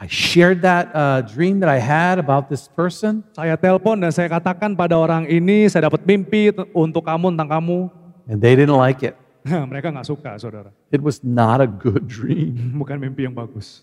[0.02, 4.26] I shared that uh, dream that I had about this person, Saya telepon dan saya
[4.26, 7.80] katakan pada orang ini saya dapat mimpi untuk kamu tentang kamu.
[8.26, 9.14] and they didn't like it.
[9.46, 12.56] Mereka nggak suka saudara, It was not a good dream.
[12.82, 13.82] bukan mimpi yang bagus.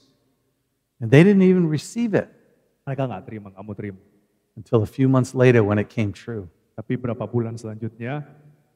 [0.99, 2.31] And they didn't even receive it
[2.87, 4.01] Mereka nggak terima, kamu terima.
[4.59, 6.51] until a few months later when it came true.
[6.75, 8.27] Tapi berapa bulan selanjutnya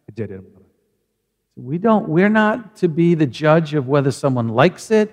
[0.07, 0.71] kejadian beneran.
[1.53, 5.13] We don't, we're not to be the judge of whether someone likes it,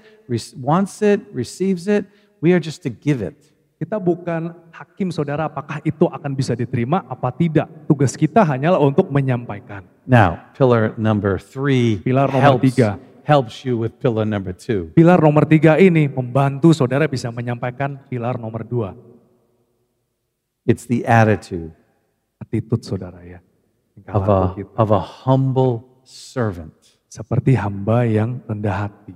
[0.55, 2.07] wants it, receives it.
[2.39, 3.35] We are just to give it.
[3.79, 7.71] Kita bukan hakim saudara apakah itu akan bisa diterima apa tidak.
[7.87, 9.87] Tugas kita hanyalah untuk menyampaikan.
[10.03, 12.99] Now, pillar number three Pilar nomor helps, tiga.
[13.23, 14.91] helps you with pillar number two.
[14.99, 18.99] Pilar nomor tiga ini membantu saudara bisa menyampaikan pilar nomor dua.
[20.67, 21.71] It's the attitude
[22.39, 23.39] Attitude saudara ya.
[24.11, 24.41] Of a,
[24.75, 26.75] of a humble servant.
[27.07, 29.15] Seperti hamba yang rendah hati.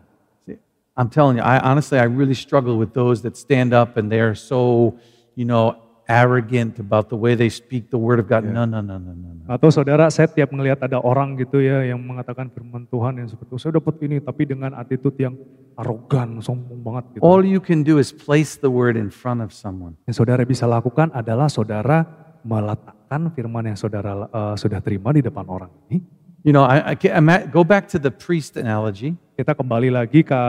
[0.93, 4.37] I'm telling you, I honestly, I really struggle with those that stand up and they're
[4.37, 4.93] so,
[5.33, 5.73] you know,
[6.07, 8.43] arrogant about the way they speak the word of God.
[8.45, 9.43] No, no, no, no, no, no.
[9.49, 13.55] Atau saudara saya tiap ngelihat ada orang gitu ya yang mengatakan firman Tuhan yang seperti
[13.55, 13.57] itu.
[13.57, 15.33] saya dapat ini tapi dengan attitude yang
[15.79, 17.21] arogan, sombong banget gitu.
[17.25, 19.97] All you can do is place the word in front of someone.
[20.05, 22.05] Yang saudara bisa lakukan adalah saudara
[22.45, 26.03] meletakkan firman yang saudara eh, sudah terima di depan orang ini.
[26.43, 29.15] You know, I, I ima- go back to the priest analogy.
[29.33, 30.41] Kita kembali lagi ke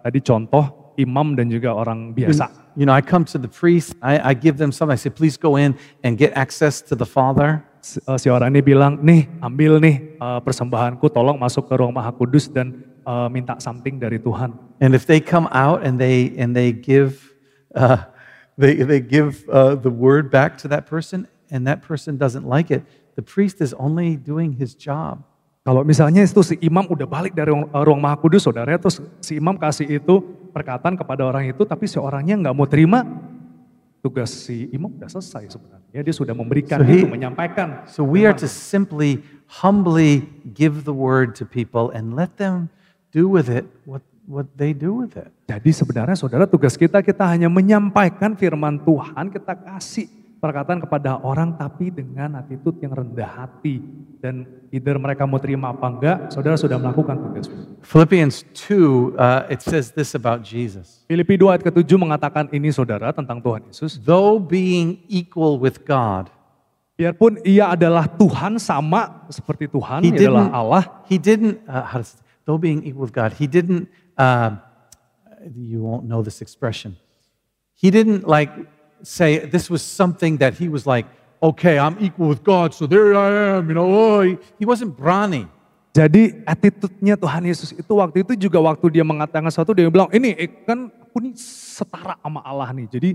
[0.00, 2.48] tadi contoh imam dan juga orang biasa.
[2.80, 4.96] You know, I come to the priest, I, I give them something.
[4.96, 7.60] I say, please go in and get access to the Father.
[7.84, 11.92] Si eh, si orang ini bilang, nih ambil nih eh, persembahanku, tolong masuk ke ruang
[11.92, 14.56] maha kudus dan eh, minta something dari Tuhan.
[14.80, 17.36] And if they come out and they and they give
[17.76, 18.08] uh,
[18.56, 22.72] they they give uh, the word back to that person, and that person doesn't like
[22.72, 22.80] it,
[23.12, 25.20] the priest is only doing his job.
[25.62, 28.98] Kalau misalnya itu si imam udah balik dari ruang, eh, ruang maha kudus saudara, terus
[29.22, 30.14] si imam kasih itu
[30.50, 33.06] perkataan kepada orang itu, tapi si orangnya nggak mau terima,
[34.02, 36.02] tugas si imam udah selesai sebenarnya.
[36.02, 37.86] Dia sudah memberikan So he- itu, menyampaikan.
[37.86, 39.22] So we are to simply,
[39.62, 42.66] humbly give the word to people and let them
[43.14, 45.30] do with it what what they do with it.
[45.46, 50.10] Jadi sebenarnya saudara tugas kita, kita hanya menyampaikan firman Tuhan, kita kasih
[50.42, 53.78] perkataan kepada orang tapi dengan attitude yang rendah hati.
[54.18, 57.46] Dan either mereka mau terima apa enggak, saudara sudah melakukan tugas.
[57.86, 61.06] Philippians 2, uh, it says this about Jesus.
[61.06, 64.02] Filipi 2 ayat ke-7 mengatakan ini saudara tentang Tuhan Yesus.
[64.02, 66.30] Though being equal with God,
[66.92, 70.84] Biarpun ia adalah Tuhan sama seperti Tuhan, he ia adalah Allah.
[71.08, 74.54] he didn't, uh, how to say, though being equal with God, he didn't, uh,
[75.50, 76.94] you won't know this expression.
[77.74, 78.54] He didn't like
[79.02, 81.06] say this was something that he was like,
[81.42, 83.86] okay, I'm equal with God, so there I am, you know.
[83.90, 85.50] Oh, he, wasn't brawny.
[85.92, 90.32] Jadi attitude-nya Tuhan Yesus itu waktu itu juga waktu dia mengatakan sesuatu dia bilang ini
[90.40, 92.88] eh, kan aku nih setara sama Allah nih.
[92.88, 93.10] Jadi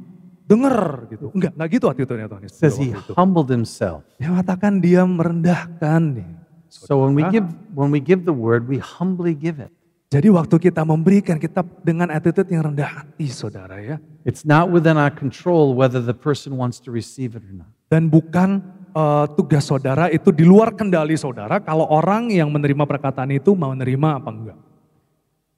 [0.45, 1.25] denger gitu.
[1.33, 2.59] Enggak, enggak gitu attitude-nya Tuhan Yesus.
[2.61, 3.17] Says he itu.
[3.17, 4.05] humbled himself.
[4.21, 6.29] Dia mengatakan dia merendahkan nih.
[6.69, 9.73] So when we give when we give the word, we humbly give it.
[10.07, 13.99] Jadi waktu kita memberikan kita dengan attitude yang rendah hati saudara ya.
[14.23, 17.71] It's not within our control whether the person wants to receive it or not.
[17.91, 18.63] Dan bukan
[18.95, 23.75] eh, tugas saudara itu di luar kendali saudara kalau orang yang menerima perkataan itu mau
[23.75, 24.59] menerima apa enggak.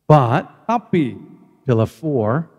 [0.09, 1.13] But Tapi,
[1.69, 2.49] pillar four,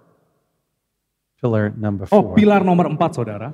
[1.43, 2.35] pillar number oh four.
[2.39, 3.51] pilar nomor empat saudara.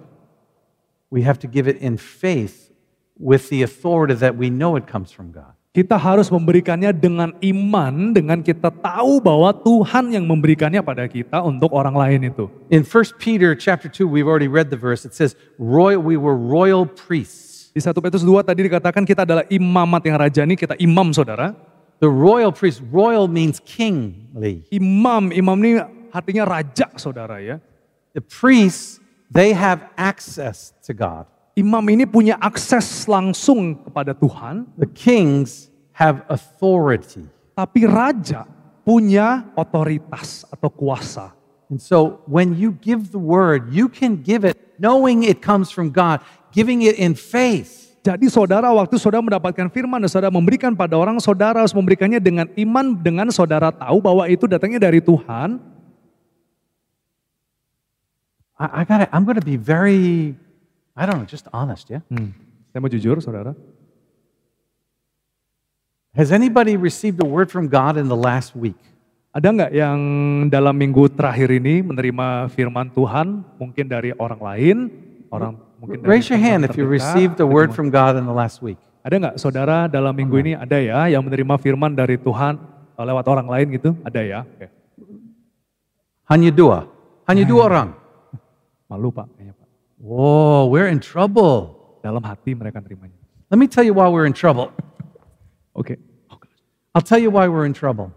[1.08, 2.68] we have to give it in faith
[3.16, 5.55] with the authority that we know it comes from God.
[5.76, 11.68] Kita harus memberikannya dengan iman, dengan kita tahu bahwa Tuhan yang memberikannya pada kita untuk
[11.76, 12.48] orang lain itu.
[12.72, 15.04] In 1 Peter chapter 2, we've already read the verse.
[15.04, 17.68] It says, royal, we were royal priests.
[17.76, 21.52] Di 1 Petrus 2 tadi dikatakan kita adalah imamat yang rajani, kita imam saudara.
[22.00, 24.64] The royal priest, royal means kingly.
[24.72, 27.60] Imam, imam ini artinya raja saudara ya.
[28.16, 28.96] The priests,
[29.28, 31.28] they have access to God.
[31.56, 37.24] Imam ini punya akses langsung kepada Tuhan, The kings have authority.
[37.56, 38.44] tapi raja
[38.84, 41.32] punya otoritas atau kuasa.
[41.72, 45.88] And so when you give the word, you can give it knowing it comes from
[45.88, 46.20] God,
[46.52, 47.96] giving it in faith.
[48.04, 52.46] Jadi saudara waktu saudara mendapatkan firman dan saudara memberikan pada orang, saudara harus memberikannya dengan
[52.54, 55.58] iman, dengan saudara tahu bahwa itu datangnya dari Tuhan.
[58.60, 60.36] I, I gotta, I'm going to be very,
[60.96, 62.00] I don't know, just honest, yeah?
[62.08, 62.32] Hmm.
[62.72, 63.52] Saya mau jujur saudara,
[66.16, 68.80] Has anybody received a word from God in the last week?
[69.36, 70.00] ada nggak yang
[70.48, 74.76] dalam minggu terakhir ini menerima firman Tuhan mungkin dari orang lain,
[75.28, 78.32] orang mungkin dari Raise your hand if you received a word from God in the
[78.32, 78.80] last week.
[79.04, 82.56] Ada nggak saudara dalam minggu ini ada ya yang menerima firman dari Tuhan
[82.96, 83.92] eh, lewat orang lain gitu?
[84.00, 84.40] Ada ya?
[84.48, 84.72] Oke.
[86.32, 86.88] Hanya dua.
[87.28, 87.88] Hanya dua orang.
[88.88, 89.55] Malu pak, kayaknya pak.
[89.96, 91.76] Whoa, we're in trouble.
[92.04, 93.16] Dalam hati mereka terimanya.
[93.50, 94.72] Let me tell you why we're in trouble.
[95.78, 95.96] Oke.
[96.94, 98.12] I'll tell you why we're in trouble.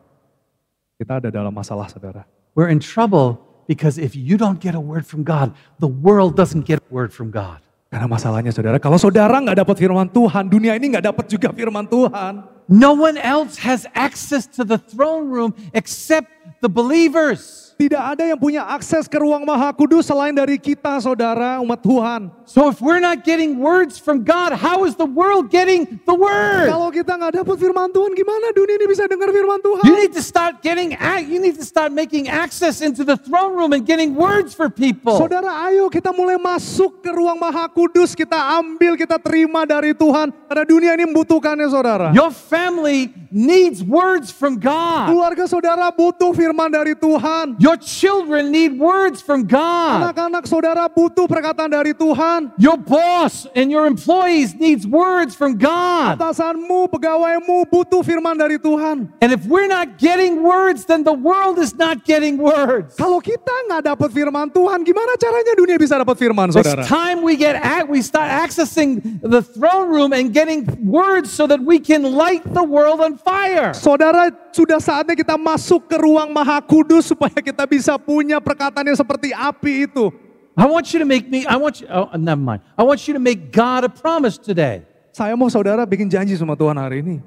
[1.00, 2.28] Kita ada dalam masalah saudara.
[2.56, 6.68] We're in trouble because if you don't get a word from God, the world doesn't
[6.68, 7.64] get a word from God.
[7.90, 11.90] Karena masalahnya saudara, kalau saudara nggak dapat firman Tuhan, dunia ini nggak dapat juga firman
[11.90, 12.46] Tuhan.
[12.70, 16.30] No one else has access to the throne room except
[16.62, 17.69] the believers.
[17.80, 22.28] Tidak ada yang punya akses ke ruang maha kudus selain dari kita saudara umat Tuhan.
[22.44, 26.68] So if we're not getting words from God, how is the world getting the word?
[26.68, 29.88] Kalau kita nggak dapat firman Tuhan, gimana dunia ini bisa dengar firman Tuhan?
[29.88, 30.92] You need to start getting
[31.24, 35.16] you need to start making access into the throne room and getting words for people.
[35.16, 40.36] Saudara, ayo kita mulai masuk ke ruang maha kudus, kita ambil, kita terima dari Tuhan.
[40.52, 42.12] Karena dunia ini membutuhkannya saudara.
[42.12, 45.14] Your family needs words from God.
[45.14, 47.56] Keluarga saudara butuh firman dari Tuhan.
[47.62, 50.10] Your children need words from God.
[50.10, 52.54] Anak-anak saudara butuh perkataan dari Tuhan.
[52.56, 56.18] Your boss and your employees needs words from God.
[56.18, 59.12] Atasanmu, pegawaimu butuh firman dari Tuhan.
[59.20, 62.96] And if we're not getting words, then the world is not getting words.
[62.96, 66.86] Kalau kita nggak dapat firman Tuhan, gimana caranya dunia bisa dapat firman saudara?
[66.86, 71.50] It's time we get at, we start accessing the throne room and getting words so
[71.50, 73.76] that we can light the world on fire.
[73.76, 79.00] Saudara, sudah saatnya kita masuk ke ruang maha kudus supaya kita bisa punya perkataan yang
[79.00, 80.12] seperti api itu.
[80.60, 82.62] I want you to make me, I want you, oh, never mind.
[82.76, 84.84] I want you to make God a promise today
[85.20, 87.18] Saya mau saudara bikin janji sama Tuhan hari ini.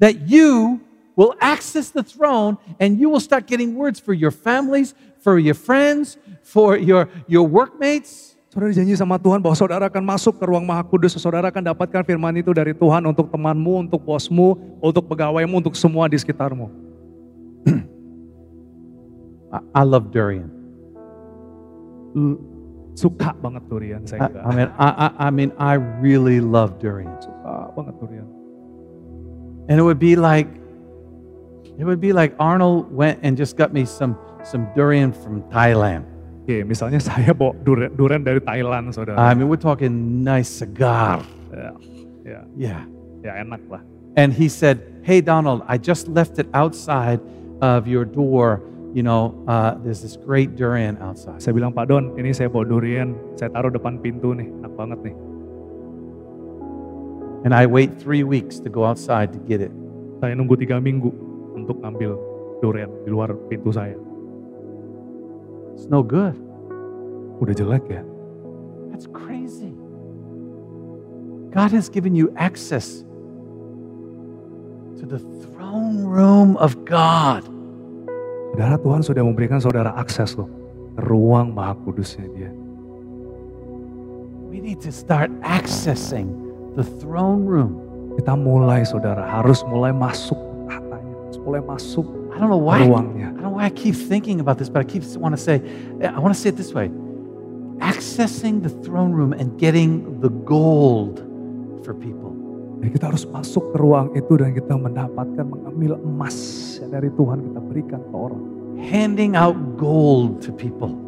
[0.00, 0.80] that you
[1.14, 5.54] will access the throne and you will start getting words for your families, for your
[5.54, 8.34] friends, for your, your workmates.
[8.50, 11.16] Saudara janji sama Tuhan bahwa saudara akan masuk ke ruang maha kudus.
[11.20, 16.08] Saudara akan dapatkan firman itu dari Tuhan untuk temanmu, untuk bosmu, untuk pegawaimu, untuk semua
[16.08, 16.68] di sekitarmu.
[19.52, 20.48] I, I love durian.
[22.92, 24.44] Suka banget durian saya I.
[24.44, 27.12] I mean, I, I, I mean, I really love durian.
[27.24, 28.28] Suka banget durian.
[29.68, 30.48] And it would be like,
[31.78, 36.04] it would be like Arnold went and just got me some, some durian from Thailand.
[36.44, 39.16] Oke, misalnya saya bawa durian, durian dari Thailand, saudara.
[39.16, 41.24] I mean, we're talking nice cigar.
[41.54, 41.72] ya,
[42.26, 42.82] ya, Yeah.
[43.24, 43.80] ya enak lah.
[44.18, 47.24] And he said, Hey, Donald, I just left it outside
[47.64, 48.60] of your door.
[48.92, 51.40] You know, uh, there's this great durian outside.
[51.40, 55.00] Saya bilang, Pak Don, ini saya bawa durian, saya taruh depan pintu nih, enak banget
[55.00, 55.16] nih.
[57.48, 59.72] And I wait three weeks to go outside to get it.
[60.20, 61.08] Saya nunggu tiga minggu
[61.56, 62.14] untuk ngambil
[62.60, 63.96] durian di luar pintu saya.
[65.72, 66.36] It's no good.
[67.40, 68.04] Udah jelek ya.
[68.92, 69.74] That's crazy.
[71.50, 73.08] God has given you access
[75.00, 77.51] to the throne room of God.
[78.52, 80.44] Saudara Tuhan sudah memberikan saudara akses loh
[80.92, 82.52] ke ruang maha kudusnya dia.
[84.52, 86.28] We need to start accessing
[86.76, 87.80] the throne room.
[88.20, 90.36] Kita mulai saudara harus mulai masuk
[90.68, 92.84] katanya, harus mulai masuk I don't know why.
[92.84, 93.32] ruangnya.
[93.32, 95.64] I don't know why I keep thinking about this, but I keep want to say,
[96.04, 96.92] I want to say it this way:
[97.80, 101.24] accessing the throne room and getting the gold
[101.88, 102.36] for people.
[102.84, 107.38] Dan kita harus masuk ke ruang itu dan kita mendapatkan mengambil emas yang dari Tuhan
[107.46, 108.42] kita berikan ke orang.
[108.82, 111.02] Handing out gold to people.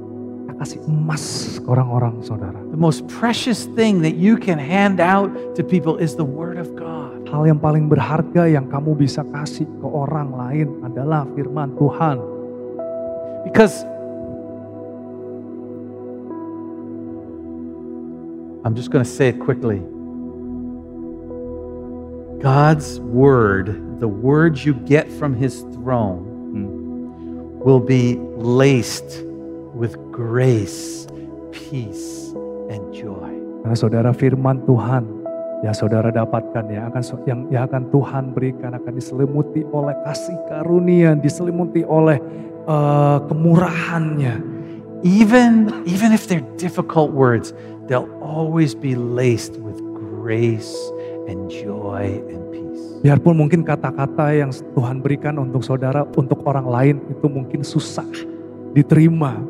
[0.55, 2.55] kita kasih emas ke orang-orang saudara.
[2.71, 6.71] The most precious thing that you can hand out to people is the Word of
[6.79, 7.27] God.
[7.27, 12.23] Hal yang paling berharga yang kamu bisa kasih ke orang lain adalah firman Tuhan.
[13.43, 13.83] Because
[18.63, 19.83] I'm just going to say it quickly.
[22.39, 26.35] God's Word, the words you get from His throne,
[27.65, 29.25] will be laced
[29.73, 31.09] with grace,
[31.51, 32.37] peace,
[32.69, 33.33] and joy.
[33.65, 35.25] Karena saudara firman Tuhan
[35.65, 41.17] ya saudara dapatkan ya akan yang yang akan Tuhan berikan akan diselimuti oleh kasih karunia,
[41.17, 42.21] diselimuti oleh
[42.69, 44.53] uh, kemurahannya.
[45.05, 47.53] Even, even if they're difficult words,
[47.89, 50.73] they'll always be laced with grace
[51.29, 52.44] and joy and peace.
[53.05, 58.09] Biarpun mungkin kata-kata yang Tuhan berikan untuk saudara, untuk orang lain itu mungkin susah
[58.73, 59.45] diterima.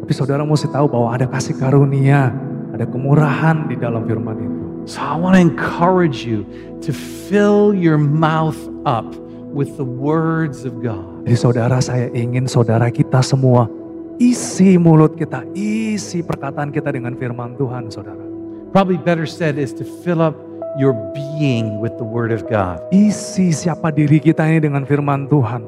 [0.00, 2.32] Tapi saudara mesti tahu bahwa ada kasih karunia,
[2.72, 4.64] ada kemurahan di dalam firman itu.
[4.88, 6.48] So I want to encourage you
[6.80, 6.96] to
[7.28, 8.56] fill your mouth
[8.88, 9.04] up
[9.52, 11.28] with the words of God.
[11.28, 13.68] Jadi saudara saya ingin saudara kita semua
[14.16, 18.24] isi mulut kita, isi perkataan kita dengan firman Tuhan saudara.
[18.72, 20.40] Probably better said is to fill up
[20.78, 22.80] your being with the Word of God.
[22.92, 25.64] Isi siapa diri kita ini dengan firman Tuhan.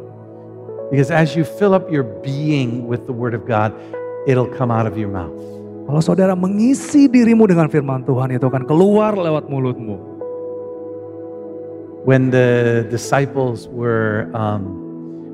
[0.92, 3.74] Because as you fill up your being with the Word of God,
[4.28, 5.34] it'll come out of your mouth.
[5.84, 10.00] Kalau saudara mengisi dirimu dengan firman Tuhan itu akan keluar lewat mulutmu.
[12.04, 14.64] When the disciples were, um,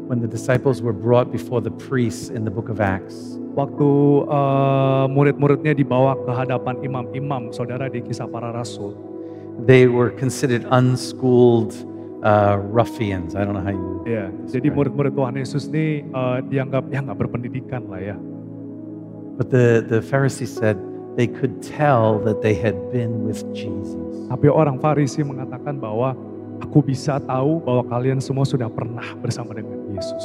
[0.06, 3.90] when the disciples were brought before the priests in the book of Acts, Waktu
[4.30, 8.94] uh, murid-muridnya dibawa ke hadapan imam-imam, saudara di kisah para rasul.
[9.58, 11.74] They were considered unschooled
[12.22, 13.34] uh, ruffians.
[13.34, 13.88] I don't know how you.
[14.08, 18.16] Ya, jadi murid-murid Tuhan Yesus ini uh, dianggap ya nggak berpendidikan lah ya.
[19.36, 20.76] But the, the Pharisees said
[21.16, 23.96] they could tell that they had been with Jesus.
[24.28, 26.12] Tapi orang Farisi mengatakan bahwa
[26.60, 30.24] aku bisa tahu bahwa kalian semua sudah pernah bersama dengan Yesus.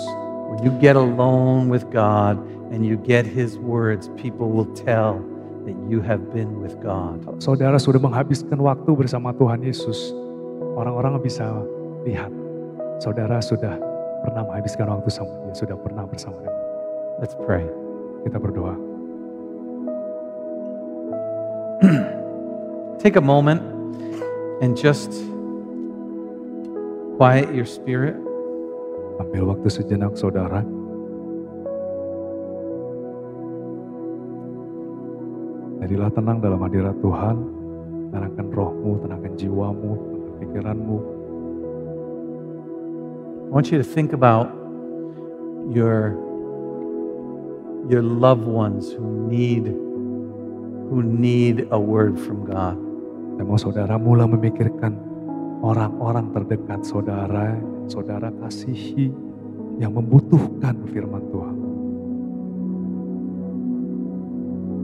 [0.51, 2.39] When you get alone with God
[2.71, 5.19] and you get His words, people will tell
[5.65, 7.25] that you have been with God.
[7.25, 10.13] Kalau saudara sudah menghabiskan waktu bersama Tuhan Yesus,
[10.77, 11.45] orang-orang bisa
[12.05, 12.29] lihat
[13.01, 13.75] saudara sudah
[14.25, 16.53] pernah menghabiskan waktu sama dia, sudah pernah bersama dia.
[17.17, 17.65] Let's pray.
[18.25, 18.75] Kita berdoa.
[23.01, 23.61] Take a moment
[24.61, 25.13] and just
[27.17, 28.17] quiet your spirit.
[29.21, 30.74] Ambil waktu sejenak saudara.
[35.85, 37.37] Jadilah tenang dalam hadirat Tuhan.
[38.09, 40.97] Tenangkan rohmu, tenangkan jiwamu, tenangkan pikiranmu.
[43.45, 44.49] I want you to think about
[45.69, 46.17] your
[47.85, 49.69] your loved ones who need
[50.89, 52.81] who need a word from God.
[53.37, 54.97] Saya mau saudara mulai memikirkan
[55.61, 59.13] orang-orang terdekat saudara, saudara kasihi,
[59.77, 61.64] yang membutuhkan firman Tuhan.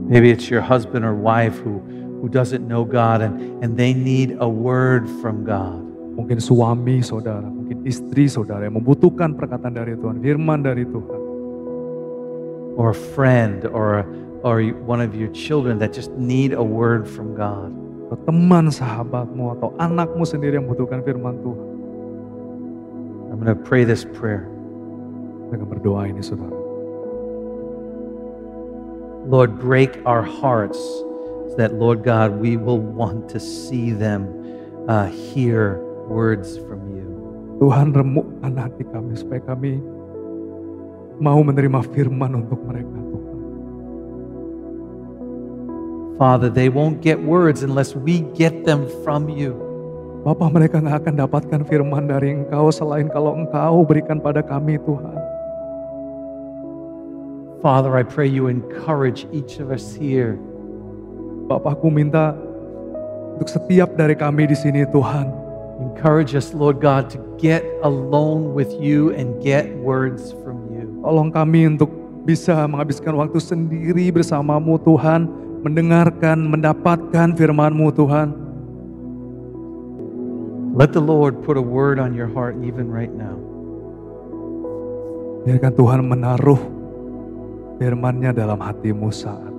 [0.08, 1.78] Maybe it's your husband or wife who,
[2.20, 5.78] who doesn't know God and, and they need a word from God.
[6.12, 11.20] Mungkin suami saudara, mungkin istri saudara yang membutuhkan perkataan dari Tuhan, firman dari Tuhan.
[12.76, 14.04] Or a friend or,
[14.44, 17.72] or one of your children that just need a word from God.
[18.12, 21.68] Atau teman sahabatmu atau anakmu sendiri yang membutuhkan firman Tuhan.
[23.32, 24.44] I'm going to pray this prayer.
[25.48, 26.71] Saya akan berdoa ini saudara.
[29.22, 34.26] Lord, break our hearts so that, Lord God, we will want to see them
[34.90, 35.78] uh, hear
[36.10, 37.06] words from you.
[37.62, 39.78] Tuhan remukkan hati kami supaya kami
[41.22, 43.38] mau menerima firman untuk mereka Tuhan.
[46.18, 49.54] Father, they won't get words unless we get them from you.
[50.26, 55.21] Bapak mereka nggak akan dapatkan firman dari Engkau selain kalau Engkau berikan pada kami Tuhan.
[57.62, 60.34] Father, I pray you encourage each of us here
[61.52, 62.32] Bapakku minta
[63.36, 65.28] untuk setiap dari kami di sini Tuhan.
[65.82, 70.86] Encourage us, Lord God, to get alone with you and get words from you.
[71.02, 71.90] Tolong kami untuk
[72.24, 75.26] bisa menghabiskan waktu sendiri bersamamu Tuhan.
[75.62, 78.28] Mendengarkan, mendapatkan firman-Mu Tuhan.
[80.72, 83.36] Let the Lord put a word on your heart even right now.
[85.44, 86.81] Biarkan Tuhan menaruh
[87.82, 89.51] firman-Nya dalam hatimu saat